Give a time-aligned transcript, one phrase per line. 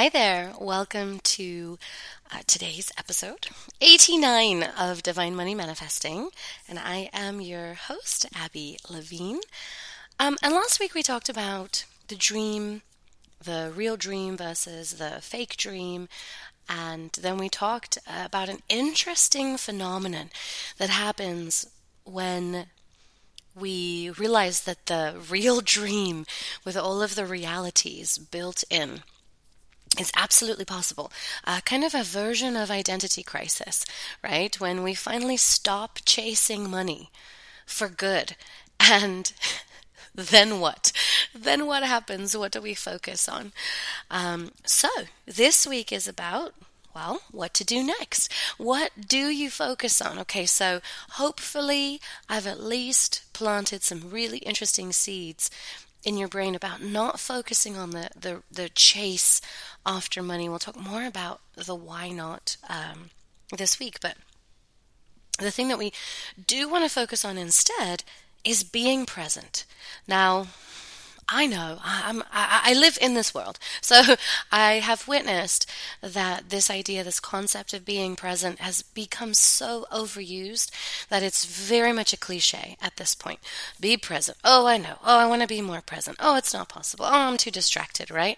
[0.00, 0.54] Hi there.
[0.58, 1.78] Welcome to
[2.32, 3.48] uh, today's episode
[3.82, 6.30] 89 of Divine Money Manifesting.
[6.66, 9.40] And I am your host, Abby Levine.
[10.18, 12.80] Um, and last week we talked about the dream,
[13.44, 16.08] the real dream versus the fake dream.
[16.66, 20.30] And then we talked about an interesting phenomenon
[20.78, 21.66] that happens
[22.04, 22.68] when
[23.54, 26.24] we realize that the real dream,
[26.64, 29.02] with all of the realities built in,
[29.98, 31.10] is absolutely possible.
[31.44, 33.84] Uh, kind of a version of identity crisis,
[34.22, 34.58] right?
[34.60, 37.10] When we finally stop chasing money
[37.66, 38.36] for good
[38.78, 39.32] and
[40.14, 40.92] then what?
[41.34, 42.36] Then what happens?
[42.36, 43.52] What do we focus on?
[44.10, 44.88] Um, so,
[45.26, 46.54] this week is about
[46.92, 48.32] well, what to do next?
[48.58, 50.18] What do you focus on?
[50.18, 50.80] Okay, so
[51.10, 55.52] hopefully I've at least planted some really interesting seeds
[56.04, 59.40] in your brain about not focusing on the, the, the chase
[59.84, 60.48] after money.
[60.48, 63.10] We'll talk more about the why not um,
[63.56, 64.16] this week, but
[65.38, 65.92] the thing that we
[66.46, 68.04] do want to focus on instead
[68.44, 69.64] is being present.
[70.06, 70.46] Now,
[71.30, 74.16] I know I'm, I, I live in this world, so
[74.50, 75.64] I have witnessed
[76.00, 80.70] that this idea, this concept of being present, has become so overused
[81.08, 83.38] that it's very much a cliche at this point.
[83.78, 84.38] Be present.
[84.42, 84.96] Oh, I know.
[85.04, 86.16] Oh, I want to be more present.
[86.20, 87.04] Oh, it's not possible.
[87.04, 88.10] Oh, I'm too distracted.
[88.10, 88.36] Right?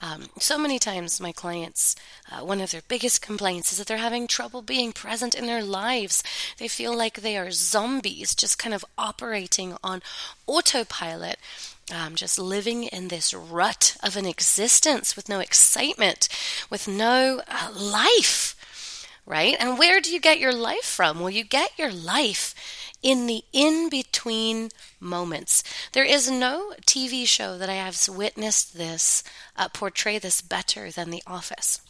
[0.00, 1.94] Um, so many times, my clients,
[2.30, 5.62] uh, one of their biggest complaints is that they're having trouble being present in their
[5.62, 6.22] lives.
[6.56, 10.02] They feel like they are zombies, just kind of operating on
[10.46, 11.38] autopilot
[11.92, 16.28] um, just living in this rut of an existence with no excitement,
[16.68, 18.56] with no uh, life,
[19.26, 19.56] right?
[19.58, 21.20] And where do you get your life from?
[21.20, 22.54] Well, you get your life
[23.02, 25.62] in the in between moments.
[25.92, 29.22] There is no TV show that I have witnessed this
[29.56, 31.80] uh, portray this better than The Office.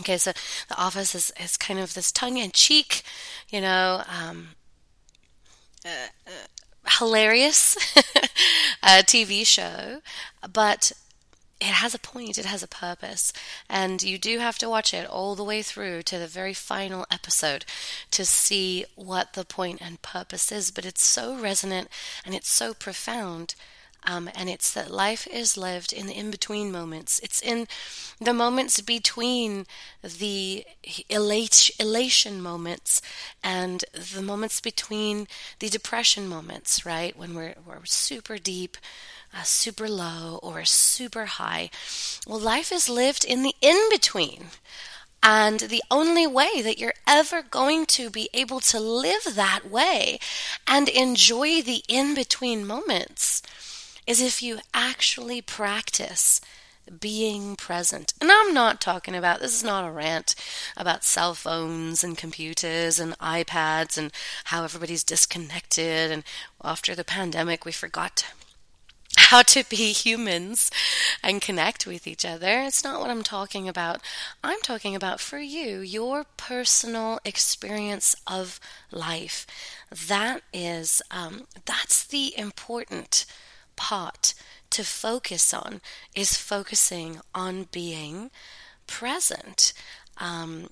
[0.00, 0.32] Okay, so
[0.68, 3.02] The Office is, is kind of this tongue in cheek,
[3.50, 4.48] you know, um,
[5.84, 6.46] uh, uh
[7.02, 7.76] hilarious
[8.84, 10.00] uh, TV show,
[10.52, 10.92] but
[11.60, 13.32] it has a point, it has a purpose,
[13.68, 17.04] and you do have to watch it all the way through to the very final
[17.10, 17.64] episode
[18.12, 20.70] to see what the point and purpose is.
[20.70, 21.88] But it's so resonant
[22.24, 23.56] and it's so profound
[24.04, 27.20] um, and it's that life is lived in the in between moments.
[27.22, 27.66] It's in
[28.20, 29.66] the moments between
[30.02, 30.64] the
[31.08, 33.00] elation moments
[33.42, 35.28] and the moments between
[35.60, 37.16] the depression moments, right?
[37.16, 38.76] When we're, we're super deep,
[39.34, 41.70] uh, super low, or super high.
[42.26, 44.46] Well, life is lived in the in between.
[45.24, 50.18] And the only way that you're ever going to be able to live that way
[50.66, 53.40] and enjoy the in between moments
[54.06, 56.40] is if you actually practice
[57.00, 58.12] being present.
[58.20, 60.34] And I'm not talking about this is not a rant
[60.76, 64.12] about cell phones and computers and iPads and
[64.44, 66.24] how everybody's disconnected and
[66.62, 68.26] after the pandemic we forgot
[69.16, 70.70] how to be humans
[71.22, 72.62] and connect with each other.
[72.62, 74.00] It's not what I'm talking about.
[74.42, 78.58] I'm talking about for you, your personal experience of
[78.90, 79.46] life.
[79.90, 83.26] That is, um, that's the important
[83.76, 84.34] part
[84.70, 85.80] to focus on
[86.14, 88.30] is focusing on being
[88.86, 89.72] present.
[90.18, 90.68] Um,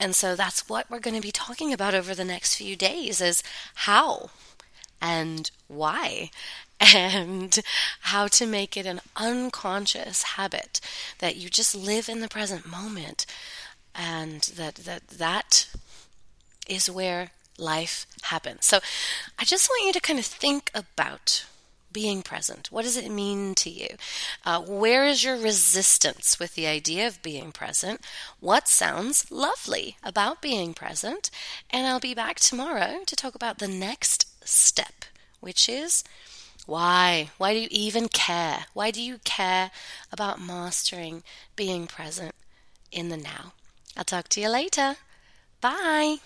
[0.00, 3.20] and so that's what we're going to be talking about over the next few days
[3.20, 3.42] is
[3.74, 4.30] how
[5.00, 6.30] and why
[6.80, 7.60] and
[8.00, 10.80] how to make it an unconscious habit
[11.18, 13.26] that you just live in the present moment
[13.94, 15.68] and that that that
[16.68, 18.64] is where life happens.
[18.64, 18.78] So
[19.38, 21.44] I just want you to kind of think about
[21.92, 22.70] being present?
[22.70, 23.88] What does it mean to you?
[24.44, 28.00] Uh, where is your resistance with the idea of being present?
[28.40, 31.30] What sounds lovely about being present?
[31.70, 35.04] And I'll be back tomorrow to talk about the next step,
[35.40, 36.04] which is
[36.66, 37.30] why?
[37.38, 38.66] Why do you even care?
[38.74, 39.70] Why do you care
[40.12, 41.22] about mastering
[41.56, 42.34] being present
[42.92, 43.52] in the now?
[43.96, 44.96] I'll talk to you later.
[45.60, 46.18] Bye.